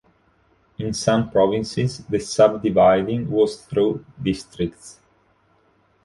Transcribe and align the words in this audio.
In 0.79 0.95
some 0.95 1.29
provinces 1.29 1.99
the 1.99 2.17
sub-dividing 2.19 3.29
was 3.29 3.61
through 3.65 4.03
"districts". 4.19 4.99